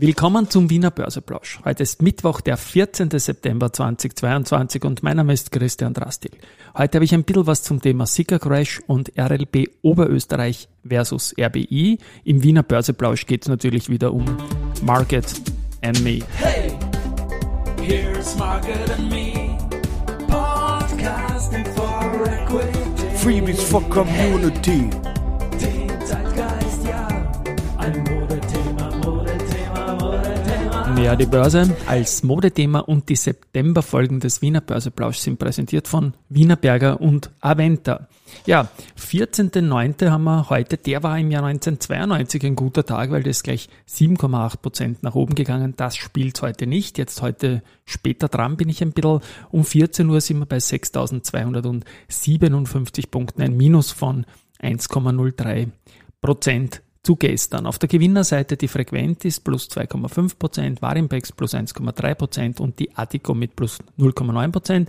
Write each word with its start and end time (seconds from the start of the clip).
Willkommen 0.00 0.48
zum 0.48 0.70
Wiener 0.70 0.92
Börseplausch. 0.92 1.58
Heute 1.64 1.82
ist 1.82 2.02
Mittwoch, 2.02 2.40
der 2.40 2.56
14. 2.56 3.10
September 3.18 3.72
2022 3.72 4.84
und 4.84 5.02
mein 5.02 5.16
Name 5.16 5.32
ist 5.32 5.50
Christian 5.50 5.92
Drastil. 5.92 6.30
Heute 6.76 6.98
habe 6.98 7.04
ich 7.04 7.12
ein 7.12 7.24
bisschen 7.24 7.48
was 7.48 7.64
zum 7.64 7.82
Thema 7.82 8.06
Sika 8.06 8.38
Crash 8.38 8.78
und 8.86 9.10
RLB 9.18 9.68
Oberösterreich 9.82 10.68
versus 10.86 11.34
RBI. 11.36 11.98
Im 12.22 12.44
Wiener 12.44 12.62
Börseplausch 12.62 13.26
geht 13.26 13.42
es 13.42 13.48
natürlich 13.48 13.88
wieder 13.88 14.12
um 14.12 14.24
Market 14.82 15.26
and 15.82 16.00
Me. 16.04 16.20
Hey, 16.36 16.78
here's 17.82 18.36
Market 18.36 18.88
and 18.96 19.10
Me. 19.10 19.58
Podcasting 20.28 21.66
for 21.74 22.24
Equity. 22.24 23.16
Freebies 23.16 23.60
for 23.64 23.82
Community. 23.90 25.07
Ja, 31.02 31.16
die 31.16 31.26
Börse 31.26 31.76
als 31.86 32.22
Modethema 32.22 32.78
und 32.80 33.08
die 33.08 33.16
Septemberfolgen 33.16 34.20
des 34.20 34.42
Wiener 34.42 34.60
Börseplausch 34.60 35.16
sind 35.18 35.38
präsentiert 35.38 35.88
von 35.88 36.12
Wienerberger 36.28 37.00
und 37.00 37.30
Aventa. 37.40 38.08
Ja, 38.44 38.68
14.09. 38.98 40.10
haben 40.10 40.24
wir 40.24 40.50
heute, 40.50 40.76
der 40.76 41.02
war 41.02 41.18
im 41.18 41.30
Jahr 41.30 41.44
1992 41.44 42.44
ein 42.44 42.56
guter 42.56 42.84
Tag, 42.84 43.10
weil 43.10 43.22
das 43.22 43.42
gleich 43.42 43.70
7,8 43.88 44.58
Prozent 44.58 45.02
nach 45.02 45.14
oben 45.14 45.34
gegangen. 45.34 45.72
Das 45.76 45.96
spielt 45.96 46.42
heute 46.42 46.66
nicht. 46.66 46.98
Jetzt 46.98 47.22
heute 47.22 47.62
später 47.86 48.28
dran 48.28 48.56
bin 48.56 48.68
ich 48.68 48.82
ein 48.82 48.92
bisschen. 48.92 49.20
Um 49.50 49.64
14 49.64 50.10
Uhr 50.10 50.20
sind 50.20 50.40
wir 50.40 50.46
bei 50.46 50.58
6.257 50.58 53.10
Punkten, 53.10 53.40
ein 53.40 53.56
Minus 53.56 53.92
von 53.92 54.26
1,03 54.60 55.68
Prozent 56.20 56.82
zu 57.02 57.16
gestern. 57.16 57.66
Auf 57.66 57.78
der 57.78 57.88
Gewinnerseite 57.88 58.56
die 58.56 58.68
Frequentis 58.68 59.40
plus 59.40 59.68
2,5%, 59.70 60.82
Warimpex 60.82 61.32
plus 61.32 61.54
1,3% 61.54 62.60
und 62.60 62.78
die 62.78 62.96
Attico 62.96 63.34
mit 63.34 63.56
plus 63.56 63.78
0,9%. 63.98 64.88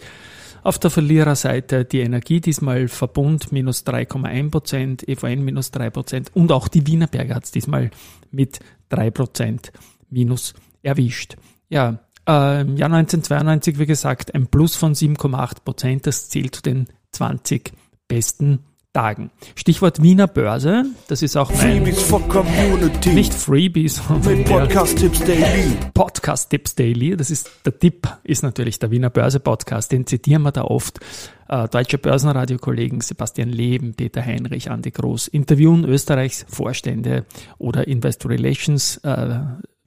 Auf 0.61 0.79
der 0.79 0.89
Verliererseite 0.89 1.85
die 1.85 2.01
Energie, 2.01 2.41
diesmal 2.41 2.87
Verbund 2.87 3.51
minus 3.51 3.85
3,1%, 3.85 5.07
EVN 5.07 5.43
minus 5.43 5.71
3% 5.71 6.27
und 6.33 6.51
auch 6.51 6.67
die 6.67 6.85
Wienerberger 6.85 7.35
hat 7.35 7.45
es 7.45 7.51
diesmal 7.51 7.91
mit 8.31 8.59
3% 8.91 9.71
minus 10.09 10.53
erwischt. 10.81 11.37
Ja, 11.69 11.99
äh, 12.27 12.61
im 12.61 12.75
Jahr 12.75 12.91
1992, 12.91 13.79
wie 13.79 13.85
gesagt, 13.85 14.35
ein 14.35 14.47
Plus 14.47 14.75
von 14.75 14.93
7,8%, 14.93 16.01
das 16.03 16.29
zählt 16.29 16.55
zu 16.55 16.61
den 16.61 16.87
20 17.11 17.71
besten 18.07 18.65
Tagen. 18.93 19.29
Stichwort 19.53 20.01
Wiener 20.01 20.25
Börse, 20.25 20.83
das 21.07 21.21
ist 21.21 21.37
auch 21.37 21.51
mein 21.51 21.83
Freebies 21.83 22.01
for 22.01 22.27
Community. 22.27 23.09
Nicht 23.09 23.33
Freebies, 23.35 24.01
sondern 24.07 24.43
Podcast 24.45 24.97
Tipps 24.97 25.19
Daily. 25.19 25.77
Podcast 25.93 26.49
Tipps 26.49 26.73
Daily, 26.73 27.15
das 27.15 27.29
ist 27.29 27.51
der 27.65 27.77
Tipp 27.77 28.07
ist 28.23 28.41
natürlich 28.41 28.79
der 28.79 28.89
Wiener 28.89 29.11
Börse 29.11 29.39
Podcast, 29.39 29.91
den 29.91 30.07
zitieren 30.07 30.41
wir 30.41 30.51
da 30.51 30.63
oft. 30.63 30.99
Äh, 31.47 31.67
deutsche 31.67 31.99
Börsenradiokollegen 31.99 33.01
Sebastian 33.01 33.49
Leben, 33.49 33.93
Peter 33.93 34.25
Heinrich, 34.25 34.71
Andi 34.71 34.89
Groß 34.89 35.27
interviewen 35.27 35.85
Österreichs 35.85 36.47
Vorstände 36.49 37.25
oder 37.59 37.87
Investor 37.87 38.31
Relations 38.31 38.97
äh, 39.03 39.39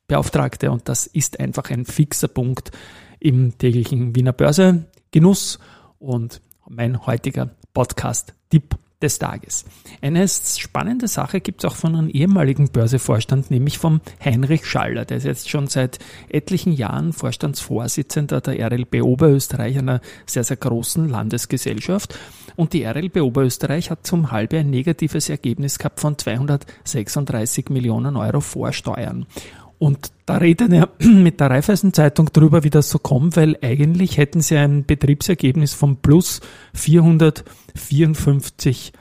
Beauftragte 0.06 0.70
und 0.70 0.88
das 0.88 1.08
ist 1.08 1.40
einfach 1.40 1.70
ein 1.70 1.86
fixer 1.86 2.28
Punkt 2.28 2.70
im 3.18 3.58
täglichen 3.58 4.14
Wiener 4.14 4.32
Börse 4.32 4.84
Genuss 5.10 5.58
und 5.98 6.40
mein 6.68 7.04
heutiger 7.04 7.50
Podcast-Tipp 7.74 8.76
des 9.02 9.18
Tages. 9.18 9.64
Eine 10.00 10.26
spannende 10.28 11.08
Sache 11.08 11.40
gibt 11.40 11.62
es 11.62 11.70
auch 11.70 11.76
von 11.76 11.94
einem 11.94 12.08
ehemaligen 12.08 12.68
Börsevorstand, 12.68 13.50
nämlich 13.50 13.78
vom 13.78 14.00
Heinrich 14.24 14.64
Schaller. 14.64 15.04
Der 15.04 15.18
ist 15.18 15.24
jetzt 15.24 15.50
schon 15.50 15.66
seit 15.66 15.98
etlichen 16.28 16.72
Jahren 16.72 17.12
Vorstandsvorsitzender 17.12 18.40
der 18.40 18.70
RLB 18.70 19.02
Oberösterreich, 19.02 19.78
einer 19.78 20.00
sehr, 20.26 20.44
sehr 20.44 20.56
großen 20.56 21.08
Landesgesellschaft. 21.08 22.18
Und 22.56 22.72
die 22.72 22.84
RLB 22.84 23.22
Oberösterreich 23.22 23.90
hat 23.90 24.06
zum 24.06 24.30
Halbe 24.30 24.58
ein 24.58 24.70
negatives 24.70 25.28
Ergebnis 25.28 25.78
gehabt 25.78 26.00
von 26.00 26.18
236 26.18 27.68
Millionen 27.70 28.16
Euro 28.16 28.40
Vorsteuern. 28.40 29.26
Und 29.82 30.12
da 30.26 30.36
redet 30.36 30.72
er 30.72 30.90
mit 31.02 31.40
der 31.40 31.50
Raiffeisen-Zeitung 31.50 32.32
drüber, 32.32 32.62
wie 32.62 32.70
das 32.70 32.88
so 32.88 33.00
kommt, 33.00 33.36
weil 33.36 33.58
eigentlich 33.62 34.16
hätten 34.16 34.40
sie 34.40 34.56
ein 34.56 34.84
Betriebsergebnis 34.84 35.74
von 35.74 35.96
plus 35.96 36.40
454 36.74 38.92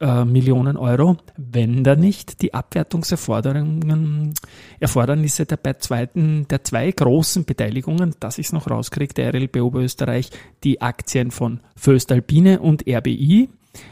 äh, 0.00 0.24
Millionen 0.26 0.76
Euro, 0.76 1.16
wenn 1.38 1.84
da 1.84 1.96
nicht 1.96 2.42
die 2.42 2.52
Abwertungserforderungen, 2.52 4.34
Erfordernisse 4.78 5.46
der, 5.46 5.56
bei 5.56 5.72
zweiten, 5.72 6.46
der 6.48 6.62
zwei 6.64 6.90
großen 6.90 7.46
Beteiligungen, 7.46 8.14
dass 8.20 8.36
ich 8.36 8.48
es 8.48 8.52
noch 8.52 8.68
rauskriege, 8.68 9.14
der 9.14 9.32
RLB 9.32 9.62
Oberösterreich, 9.62 10.28
die 10.64 10.82
Aktien 10.82 11.30
von 11.30 11.60
Föstalpine 11.76 12.60
und 12.60 12.86
RBI, 12.86 13.48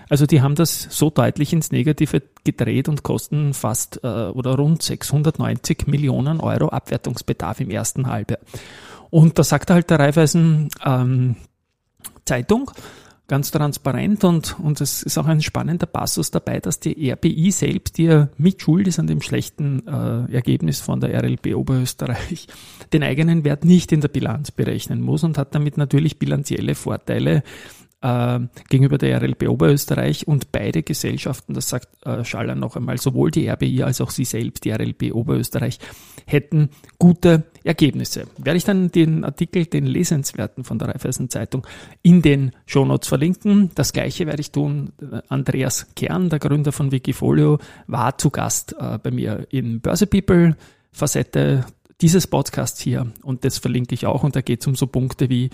also 0.09 0.27
die 0.27 0.43
haben 0.43 0.55
das 0.55 0.83
so 0.91 1.11
deutlich 1.11 1.53
ins 1.53 1.73
Negative 1.73 2.23
gedreht 2.45 2.89
und 2.89 3.03
kosten 3.03 3.55
fast 3.55 4.01
äh, 4.03 4.07
oder 4.07 4.57
rund 4.57 4.83
690 4.83 5.87
Millionen 5.87 6.41
Euro 6.41 6.69
Abwertungsbedarf 6.69 7.61
im 7.61 7.71
ersten 7.71 8.07
Halbjahr. 8.07 8.41
Und 9.11 9.39
da 9.39 9.45
sagt 9.45 9.71
halt 9.71 9.91
der 9.91 9.99
Raiffeisen 9.99 10.71
ähm, 10.85 11.37
Zeitung, 12.25 12.71
ganz 13.29 13.51
transparent 13.51 14.25
und, 14.25 14.59
und 14.59 14.81
es 14.81 15.03
ist 15.03 15.17
auch 15.17 15.27
ein 15.27 15.41
spannender 15.41 15.87
Passus 15.87 16.31
dabei, 16.31 16.61
dass 16.61 16.81
die 16.81 17.11
RBI 17.11 17.51
selbst, 17.51 17.97
die 17.97 18.05
ja 18.05 18.29
mitschuld 18.37 18.87
ist 18.89 18.99
an 18.99 19.07
dem 19.07 19.23
schlechten 19.23 19.87
äh, 19.87 20.33
Ergebnis 20.35 20.81
von 20.81 21.01
der 21.01 21.19
RLB 21.23 21.55
Oberösterreich, 21.55 22.47
den 22.93 23.03
eigenen 23.03 23.45
Wert 23.45 23.65
nicht 23.65 23.93
in 23.93 24.03
der 24.03 24.09
Bilanz 24.09 24.51
berechnen 24.51 25.01
muss 25.01 25.25
und 25.25 25.39
hat 25.39 25.55
damit 25.55 25.79
natürlich 25.79 26.19
bilanzielle 26.19 26.75
Vorteile 26.75 27.43
äh, 28.03 28.41
gegenüber 28.69 28.99
der 28.99 29.21
RLB 29.23 29.49
Oberösterreich 29.49 30.27
und 30.29 30.53
beide 30.53 30.83
Gesellschaften, 30.83 31.55
das 31.55 31.69
sagt 31.69 31.89
äh, 32.05 32.25
Schaller 32.25 32.55
noch 32.55 32.77
einmal, 32.77 32.99
sowohl 32.99 33.31
die 33.31 33.49
RBI 33.49 33.85
als 33.85 34.01
auch 34.01 34.11
sie 34.11 34.25
selbst, 34.25 34.65
die 34.65 34.71
RLB 34.71 35.15
Oberösterreich, 35.15 35.79
hätten 36.27 36.71
gute 36.99 37.45
Ergebnisse. 37.65 38.27
Werde 38.39 38.57
ich 38.57 38.65
dann 38.65 38.91
den 38.91 39.25
Artikel, 39.25 39.67
den 39.67 39.87
Lesenswerten 39.87 40.65
von 40.65 40.79
der 40.79 40.89
Raiffeisen 40.89 41.31
Zeitung 41.31 41.67
in 42.03 42.23
den 42.23 42.53
Shownotes 42.67 43.09
verlinken. 43.09 43.71
Das 43.75 43.93
gleiche 43.93 44.27
werde 44.27 44.41
ich 44.41 44.51
tun. 44.51 44.93
Andreas 45.29 45.87
Kern, 45.95 46.29
der 46.29 46.39
Gründer 46.39 46.73
von 46.73 46.93
Wikifolio, 46.93 47.59
war 47.87 48.19
zu 48.19 48.31
Gast 48.31 48.75
äh, 48.79 48.99
bei 48.99 49.11
mir 49.11 49.47
in 49.51 49.81
Börse 49.81 50.07
People 50.07 50.57
Facette 50.91 51.65
dieses 52.03 52.27
Podcasts 52.27 52.81
hier 52.81 53.13
und 53.23 53.45
das 53.45 53.59
verlinke 53.59 53.95
ich 53.95 54.07
auch 54.07 54.25
und 54.25 54.35
da 54.35 54.41
geht 54.41 54.61
es 54.61 54.67
um 54.67 54.75
so 54.75 54.89
Punkte 54.89 55.31
wie 55.31 55.51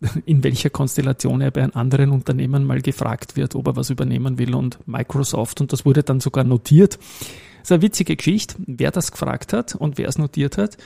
in 0.26 0.42
welcher 0.44 0.70
Konstellation 0.70 1.40
er 1.40 1.50
bei 1.50 1.62
einem 1.62 1.72
anderen 1.74 2.10
Unternehmen 2.10 2.64
mal 2.64 2.80
gefragt 2.80 3.36
wird, 3.36 3.54
ob 3.54 3.66
er 3.68 3.76
was 3.76 3.90
übernehmen 3.90 4.38
will 4.38 4.54
und 4.54 4.78
Microsoft 4.86 5.60
und 5.60 5.72
das 5.72 5.84
wurde 5.84 6.02
dann 6.02 6.20
sogar 6.20 6.44
notiert. 6.44 6.98
Das 6.98 7.70
ist 7.70 7.72
eine 7.72 7.82
witzige 7.82 8.16
Geschichte, 8.16 8.56
wer 8.66 8.90
das 8.90 9.10
gefragt 9.10 9.52
hat 9.52 9.74
und 9.74 9.96
wer 9.96 10.08
es 10.08 10.18
notiert 10.18 10.58
hat. 10.58 10.76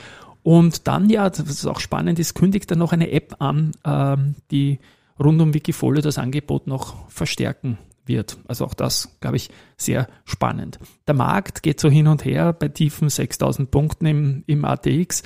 Und 0.43 0.87
dann, 0.87 1.11
ja, 1.11 1.25
was 1.27 1.67
auch 1.67 1.81
spannend 1.81 2.19
ist, 2.19 2.35
kündigt 2.35 2.71
er 2.71 2.77
noch 2.77 2.93
eine 2.93 3.11
App 3.11 3.37
an, 3.41 3.73
ähm, 3.85 4.37
die 4.51 4.79
rund 5.19 5.41
um 5.43 5.53
Wikifolio 5.53 6.01
das 6.01 6.19
Angebot 6.19 6.67
noch 6.67 7.09
verstärken 7.11 7.79
wird. 8.07 8.39
Also 8.47 8.65
auch 8.65 8.75
das, 8.75 9.17
glaube 9.21 9.37
ich, 9.37 9.51
sehr 9.77 10.09
spannend. 10.25 10.79
Der 11.07 11.15
Markt 11.15 11.63
geht 11.63 11.81
so 11.81 11.91
hin 11.91 12.07
und 12.07 12.25
her 12.25 12.53
bei 12.53 12.69
tiefen 12.69 13.09
6000 13.09 13.71
Punkten 13.71 14.07
im, 14.07 14.45
im 14.47 14.65
ATX 14.65 15.23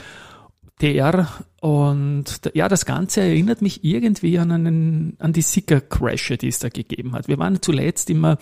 TR 0.82 1.28
und 1.60 2.24
ja, 2.54 2.68
das 2.68 2.84
Ganze 2.86 3.20
erinnert 3.20 3.62
mich 3.62 3.84
irgendwie 3.84 4.40
an, 4.40 4.50
einen, 4.50 5.16
an 5.20 5.32
die 5.32 5.42
Sicker-Crashe, 5.42 6.36
die 6.36 6.48
es 6.48 6.58
da 6.58 6.70
gegeben 6.70 7.12
hat. 7.12 7.28
Wir 7.28 7.38
waren 7.38 7.62
zuletzt 7.62 8.10
immer 8.10 8.36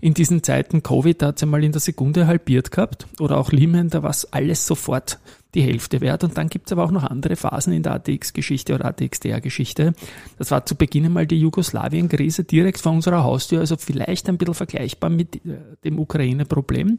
in 0.00 0.14
diesen 0.14 0.44
Zeiten 0.44 0.84
Covid, 0.84 1.20
da 1.20 1.26
hat 1.28 1.38
es 1.38 1.42
einmal 1.42 1.64
in 1.64 1.72
der 1.72 1.80
Sekunde 1.80 2.28
halbiert 2.28 2.70
gehabt 2.70 3.08
oder 3.18 3.38
auch 3.38 3.50
Lehman, 3.50 3.90
da 3.90 4.04
war 4.04 4.14
alles 4.30 4.68
sofort 4.68 5.18
die 5.54 5.62
Hälfte 5.62 6.00
wert. 6.00 6.22
Und 6.22 6.38
dann 6.38 6.48
gibt 6.48 6.68
es 6.68 6.72
aber 6.72 6.84
auch 6.84 6.92
noch 6.92 7.02
andere 7.02 7.34
Phasen 7.34 7.72
in 7.72 7.82
der 7.82 7.94
ATX-Geschichte 7.94 8.72
oder 8.72 8.84
ATXDR-Geschichte. 8.84 9.94
Das 10.38 10.52
war 10.52 10.64
zu 10.64 10.76
Beginn 10.76 11.12
mal 11.12 11.26
die 11.26 11.40
Jugoslawien-Krise 11.40 12.44
direkt 12.44 12.78
vor 12.78 12.92
unserer 12.92 13.24
Haustür, 13.24 13.58
also 13.58 13.76
vielleicht 13.76 14.28
ein 14.28 14.38
bisschen 14.38 14.54
vergleichbar 14.54 15.10
mit 15.10 15.44
äh, 15.44 15.58
dem 15.82 15.98
Ukraine-Problem. 15.98 16.98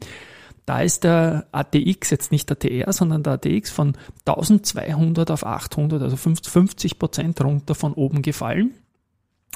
Da 0.72 0.80
ist 0.80 1.04
der 1.04 1.48
ATX 1.52 2.12
jetzt 2.12 2.32
nicht 2.32 2.50
der 2.50 2.58
TR, 2.58 2.94
sondern 2.94 3.24
der 3.24 3.34
ATX 3.34 3.70
von 3.70 3.98
1200 4.26 5.30
auf 5.30 5.46
800, 5.46 6.02
also 6.02 6.16
50 6.16 6.98
Prozent 6.98 7.42
runter 7.42 7.76
von 7.76 7.92
oben 7.92 8.22
gefallen 8.22 8.72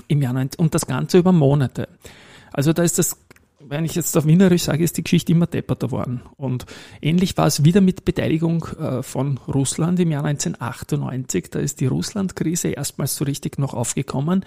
im 0.09 0.21
Jahr 0.21 0.35
und 0.35 0.75
das 0.75 0.87
Ganze 0.87 1.19
über 1.19 1.31
Monate. 1.31 1.87
Also 2.51 2.73
da 2.73 2.83
ist 2.83 2.99
das, 2.99 3.15
wenn 3.61 3.85
ich 3.85 3.95
jetzt 3.95 4.17
auf 4.17 4.25
Wienerisch 4.25 4.63
sage, 4.63 4.83
ist 4.83 4.97
die 4.97 5.03
Geschichte 5.03 5.31
immer 5.31 5.47
depperter 5.47 5.89
worden. 5.89 6.21
Und 6.35 6.65
ähnlich 7.01 7.37
war 7.37 7.47
es 7.47 7.63
wieder 7.63 7.79
mit 7.79 8.03
Beteiligung 8.03 8.65
äh, 8.77 9.01
von 9.01 9.37
Russland 9.47 10.01
im 10.01 10.11
Jahr 10.11 10.25
1998. 10.25 11.49
Da 11.49 11.59
ist 11.59 11.79
die 11.79 11.87
Russland-Krise 11.87 12.71
erstmals 12.71 13.15
so 13.15 13.23
richtig 13.23 13.57
noch 13.57 13.73
aufgekommen. 13.73 14.43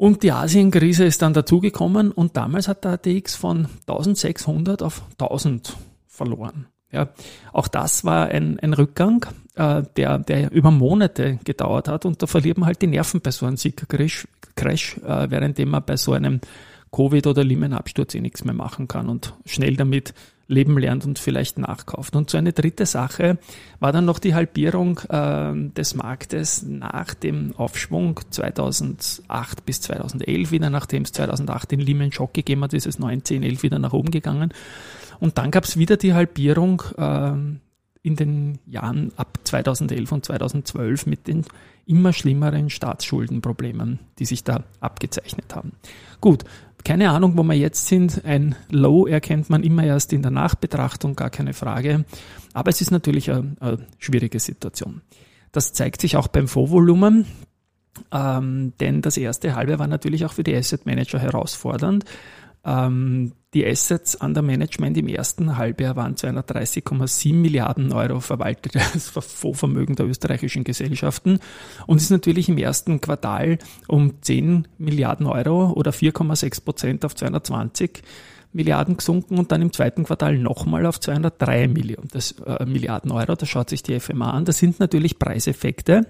Und 0.00 0.22
die 0.22 0.32
Asienkrise 0.32 1.04
ist 1.04 1.20
dann 1.20 1.34
dazugekommen 1.34 2.10
und 2.10 2.34
damals 2.34 2.68
hat 2.68 2.84
der 2.84 2.92
ATX 2.92 3.34
von 3.34 3.68
1600 3.86 4.82
auf 4.82 5.02
1000 5.18 5.76
verloren. 6.06 6.68
Ja, 6.90 7.10
auch 7.52 7.68
das 7.68 8.02
war 8.02 8.28
ein, 8.28 8.58
ein 8.60 8.72
Rückgang, 8.72 9.26
äh, 9.56 9.82
der, 9.98 10.18
der 10.18 10.52
über 10.52 10.70
Monate 10.70 11.38
gedauert 11.44 11.88
hat 11.88 12.06
und 12.06 12.22
da 12.22 12.26
verliert 12.26 12.56
man 12.56 12.68
halt 12.68 12.80
die 12.80 12.86
Nerven 12.86 13.20
bei 13.20 13.30
so 13.30 13.44
einem 13.44 13.58
Sieger-Crash, 13.58 14.26
Crash, 14.54 14.96
äh, 15.06 15.30
währenddem 15.30 15.68
man 15.68 15.84
bei 15.84 15.98
so 15.98 16.14
einem 16.14 16.40
Covid- 16.92 17.26
oder 17.26 17.44
Lehman-Absturz 17.44 18.14
eh 18.14 18.20
nichts 18.20 18.44
mehr 18.44 18.54
machen 18.54 18.88
kann 18.88 19.08
und 19.08 19.34
schnell 19.46 19.76
damit 19.76 20.14
leben 20.50 20.76
lernt 20.76 21.06
und 21.06 21.18
vielleicht 21.18 21.58
nachkauft. 21.58 22.16
Und 22.16 22.28
so 22.28 22.36
eine 22.36 22.52
dritte 22.52 22.84
Sache 22.84 23.38
war 23.78 23.92
dann 23.92 24.04
noch 24.04 24.18
die 24.18 24.34
Halbierung 24.34 24.98
äh, 25.08 25.52
des 25.70 25.94
Marktes 25.94 26.64
nach 26.64 27.14
dem 27.14 27.54
Aufschwung 27.56 28.20
2008 28.30 29.64
bis 29.64 29.80
2011 29.82 30.50
wieder, 30.50 30.68
nachdem 30.68 31.04
es 31.04 31.12
2008 31.12 31.70
den 31.70 31.80
Lehman 31.80 32.10
Shock 32.10 32.34
gegeben 32.34 32.64
hat, 32.64 32.74
ist 32.74 32.86
es 32.86 32.98
19, 32.98 33.44
11 33.44 33.62
wieder 33.62 33.78
nach 33.78 33.92
oben 33.92 34.10
gegangen. 34.10 34.52
Und 35.20 35.38
dann 35.38 35.52
gab 35.52 35.64
es 35.64 35.76
wieder 35.76 35.96
die 35.96 36.14
Halbierung 36.14 36.82
äh, 36.98 37.32
in 38.02 38.16
den 38.16 38.58
Jahren 38.66 39.12
ab 39.16 39.38
2011 39.44 40.12
und 40.12 40.24
2012 40.24 41.06
mit 41.06 41.28
den 41.28 41.44
immer 41.86 42.12
schlimmeren 42.12 42.70
Staatsschuldenproblemen, 42.70 43.98
die 44.18 44.24
sich 44.24 44.44
da 44.44 44.64
abgezeichnet 44.80 45.54
haben. 45.54 45.72
Gut, 46.20 46.44
keine 46.84 47.10
Ahnung, 47.10 47.36
wo 47.36 47.42
wir 47.42 47.54
jetzt 47.54 47.86
sind. 47.86 48.24
Ein 48.24 48.54
Low 48.70 49.06
erkennt 49.06 49.50
man 49.50 49.62
immer 49.62 49.84
erst 49.84 50.12
in 50.12 50.22
der 50.22 50.30
Nachbetrachtung, 50.30 51.16
gar 51.16 51.30
keine 51.30 51.52
Frage. 51.52 52.04
Aber 52.52 52.70
es 52.70 52.80
ist 52.80 52.90
natürlich 52.90 53.30
eine, 53.30 53.56
eine 53.60 53.86
schwierige 53.98 54.40
Situation. 54.40 55.02
Das 55.52 55.72
zeigt 55.72 56.00
sich 56.00 56.16
auch 56.16 56.28
beim 56.28 56.48
Fondsvolumen. 56.48 57.26
Ähm, 58.12 58.72
denn 58.80 59.02
das 59.02 59.16
erste 59.16 59.54
halbe 59.54 59.78
war 59.78 59.86
natürlich 59.86 60.24
auch 60.24 60.32
für 60.32 60.44
die 60.44 60.54
Asset 60.54 60.86
Manager 60.86 61.18
herausfordernd. 61.18 62.04
Ähm, 62.64 63.32
die 63.52 63.66
Assets 63.66 64.14
under 64.14 64.42
Management 64.42 64.96
im 64.96 65.08
ersten 65.08 65.56
Halbjahr 65.56 65.96
waren 65.96 66.14
230,7 66.14 67.34
Milliarden 67.34 67.92
Euro 67.92 68.20
verwaltetes 68.20 69.08
Fondsvermögen 69.08 69.96
der 69.96 70.06
österreichischen 70.06 70.62
Gesellschaften 70.62 71.40
und 71.86 71.96
ist 71.96 72.10
natürlich 72.10 72.48
im 72.48 72.58
ersten 72.58 73.00
Quartal 73.00 73.58
um 73.88 74.22
10 74.22 74.68
Milliarden 74.78 75.26
Euro 75.26 75.72
oder 75.72 75.90
4,6 75.90 76.64
Prozent 76.64 77.04
auf 77.04 77.16
220 77.16 78.02
Milliarden 78.52 78.96
gesunken 78.96 79.38
und 79.38 79.52
dann 79.52 79.62
im 79.62 79.72
zweiten 79.72 80.04
Quartal 80.04 80.38
nochmal 80.38 80.86
auf 80.86 81.00
203 81.00 81.68
Milliarden, 81.68 82.08
das, 82.12 82.32
äh, 82.46 82.64
Milliarden 82.66 83.10
Euro. 83.10 83.34
Da 83.34 83.46
schaut 83.46 83.70
sich 83.70 83.82
die 83.82 83.98
FMA 83.98 84.30
an. 84.30 84.44
Das 84.44 84.58
sind 84.58 84.80
natürlich 84.80 85.18
Preiseffekte. 85.18 86.06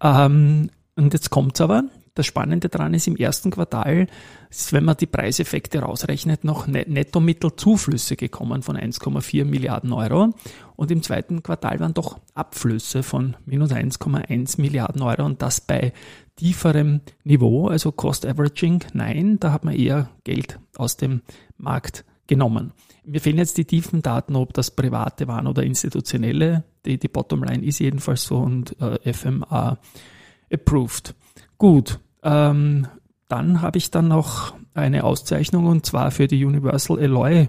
Ähm, 0.00 0.70
und 0.96 1.12
jetzt 1.12 1.30
kommt's 1.30 1.60
aber, 1.60 1.84
das 2.14 2.26
Spannende 2.26 2.68
daran 2.68 2.94
ist, 2.94 3.08
im 3.08 3.16
ersten 3.16 3.50
Quartal 3.50 4.06
ist, 4.48 4.72
wenn 4.72 4.84
man 4.84 4.96
die 4.96 5.06
Preiseffekte 5.06 5.80
rausrechnet, 5.80 6.44
noch 6.44 6.66
Nettomittelzuflüsse 6.68 8.16
gekommen 8.16 8.62
von 8.62 8.76
1,4 8.76 9.44
Milliarden 9.44 9.92
Euro. 9.92 10.32
Und 10.76 10.90
im 10.92 11.02
zweiten 11.02 11.42
Quartal 11.42 11.80
waren 11.80 11.94
doch 11.94 12.20
Abflüsse 12.34 13.02
von 13.02 13.36
minus 13.46 13.70
1,1 13.70 14.60
Milliarden 14.60 15.02
Euro 15.02 15.24
und 15.24 15.42
das 15.42 15.60
bei 15.60 15.92
tieferem 16.36 17.00
Niveau, 17.24 17.68
also 17.68 17.92
Cost 17.92 18.26
Averaging, 18.26 18.84
nein, 18.92 19.38
da 19.40 19.52
hat 19.52 19.64
man 19.64 19.74
eher 19.74 20.10
Geld 20.24 20.58
aus 20.76 20.96
dem 20.96 21.22
Markt 21.58 22.04
genommen. 22.26 22.72
Mir 23.04 23.20
fehlen 23.20 23.38
jetzt 23.38 23.58
die 23.58 23.66
tiefen 23.66 24.02
Daten, 24.02 24.34
ob 24.34 24.54
das 24.54 24.70
private 24.70 25.28
waren 25.28 25.46
oder 25.46 25.62
institutionelle. 25.62 26.64
Die, 26.86 26.98
die 26.98 27.08
Bottomline 27.08 27.64
ist 27.64 27.80
jedenfalls 27.80 28.24
so 28.24 28.38
und 28.38 28.80
äh, 28.80 29.12
FMA 29.12 29.78
approved. 30.50 31.14
Gut, 31.58 32.00
ähm, 32.22 32.86
dann 33.28 33.62
habe 33.62 33.78
ich 33.78 33.90
dann 33.90 34.08
noch 34.08 34.54
eine 34.74 35.04
Auszeichnung 35.04 35.66
und 35.66 35.86
zwar 35.86 36.10
für 36.10 36.26
die 36.26 36.44
Universal 36.44 36.98
Alloy 36.98 37.48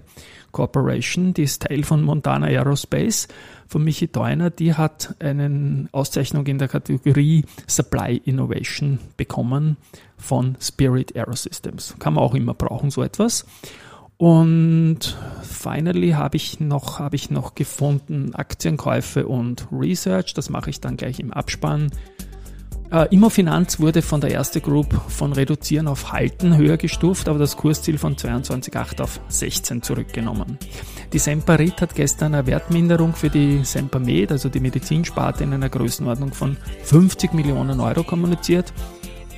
Corporation, 0.51 1.33
die 1.33 1.43
ist 1.43 1.63
Teil 1.63 1.83
von 1.83 2.01
Montana 2.01 2.47
Aerospace 2.47 3.27
von 3.67 3.83
Michi 3.83 4.07
Deuner. 4.07 4.51
Die 4.51 4.73
hat 4.73 5.15
eine 5.19 5.89
Auszeichnung 5.91 6.45
in 6.47 6.59
der 6.59 6.69
Kategorie 6.69 7.43
Supply 7.67 8.21
Innovation 8.23 8.99
bekommen 9.17 9.75
von 10.17 10.55
Spirit 10.61 11.13
Aerosystems. 11.15 11.95
Kann 11.99 12.13
man 12.13 12.23
auch 12.23 12.35
immer 12.35 12.53
brauchen, 12.53 12.89
so 12.89 13.03
etwas. 13.03 13.45
Und 14.17 15.17
finally 15.41 16.11
habe 16.11 16.37
ich 16.37 16.61
noch, 16.61 16.99
habe 16.99 17.17
ich 17.17 17.29
noch 17.29 17.55
gefunden 17.55 18.33
Aktienkäufe 18.33 19.27
und 19.27 19.67
Research. 19.73 20.33
Das 20.33 20.49
mache 20.49 20.69
ich 20.69 20.79
dann 20.79 20.95
gleich 20.95 21.19
im 21.19 21.33
Abspann. 21.33 21.91
Äh, 22.91 23.07
Immofinanz 23.13 23.79
wurde 23.79 24.01
von 24.01 24.21
der 24.21 24.31
erste 24.31 24.61
Group 24.61 24.93
von 25.09 25.33
reduzieren 25.33 25.87
auf 25.87 26.11
halten 26.11 26.55
höher 26.55 26.77
gestuft, 26.77 27.27
aber 27.27 27.39
das 27.39 27.57
Kursziel 27.57 27.97
von 27.97 28.15
22,8 28.15 29.01
auf 29.01 29.19
16 29.27 29.81
zurückgenommen. 29.81 30.57
Die 31.11 31.19
Semperit 31.19 31.81
hat 31.81 31.95
gestern 31.95 32.35
eine 32.35 32.45
Wertminderung 32.45 33.13
für 33.13 33.29
die 33.29 33.63
Sempermed, 33.63 34.31
also 34.31 34.49
die 34.49 34.59
Medizinsparte, 34.59 35.43
in 35.43 35.53
einer 35.53 35.69
Größenordnung 35.69 36.33
von 36.33 36.57
50 36.83 37.33
Millionen 37.33 37.79
Euro 37.79 38.03
kommuniziert. 38.03 38.71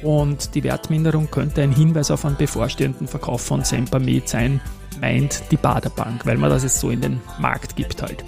Und 0.03 0.53
die 0.53 0.63
Wertminderung 0.63 1.31
könnte 1.31 1.63
ein 1.63 1.71
Hinweis 1.71 2.11
auf 2.11 2.25
einen 2.25 2.35
bevorstehenden 2.35 3.07
Verkauf 3.07 3.41
von 3.41 3.63
Sempermed 3.63 4.29
sein, 4.29 4.61
meint 5.01 5.43
die 5.51 5.57
Baderbank, 5.57 6.25
weil 6.25 6.37
man 6.37 6.49
das 6.49 6.63
jetzt 6.63 6.79
so 6.79 6.89
in 6.89 7.01
den 7.01 7.21
Markt 7.39 7.75
gibt 7.75 8.01
halt. 8.01 8.23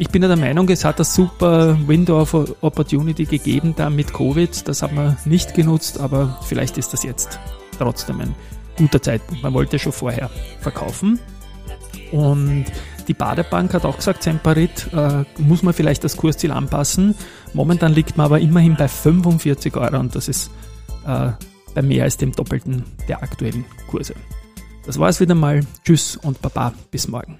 Ich 0.00 0.08
bin 0.08 0.22
ja 0.22 0.28
der 0.28 0.38
Meinung, 0.38 0.66
es 0.70 0.86
hat 0.86 0.98
das 0.98 1.14
super 1.14 1.76
Window 1.86 2.22
of 2.22 2.32
Opportunity 2.62 3.26
gegeben 3.26 3.74
da 3.76 3.90
mit 3.90 4.14
Covid. 4.14 4.66
Das 4.66 4.80
hat 4.80 4.94
man 4.94 5.18
nicht 5.26 5.52
genutzt, 5.52 6.00
aber 6.00 6.38
vielleicht 6.42 6.78
ist 6.78 6.94
das 6.94 7.02
jetzt 7.02 7.38
trotzdem 7.76 8.22
ein 8.22 8.34
guter 8.78 9.02
Zeitpunkt. 9.02 9.42
Man 9.42 9.52
wollte 9.52 9.78
schon 9.78 9.92
vorher 9.92 10.30
verkaufen. 10.62 11.20
Und 12.12 12.64
die 13.08 13.12
Badebank 13.12 13.74
hat 13.74 13.84
auch 13.84 13.98
gesagt, 13.98 14.22
Semperit 14.22 14.88
äh, 14.94 15.24
muss 15.36 15.62
man 15.62 15.74
vielleicht 15.74 16.02
das 16.02 16.16
Kursziel 16.16 16.52
anpassen. 16.52 17.14
Momentan 17.52 17.92
liegt 17.92 18.16
man 18.16 18.24
aber 18.24 18.40
immerhin 18.40 18.76
bei 18.76 18.88
45 18.88 19.76
Euro 19.76 19.98
und 20.00 20.16
das 20.16 20.28
ist 20.28 20.50
äh, 21.06 21.32
bei 21.74 21.82
mehr 21.82 22.04
als 22.04 22.16
dem 22.16 22.32
Doppelten 22.32 22.84
der 23.06 23.22
aktuellen 23.22 23.66
Kurse. 23.86 24.14
Das 24.86 24.98
war 24.98 25.10
es 25.10 25.20
wieder 25.20 25.34
mal. 25.34 25.60
Tschüss 25.84 26.16
und 26.16 26.40
Baba. 26.40 26.72
Bis 26.90 27.06
morgen. 27.06 27.38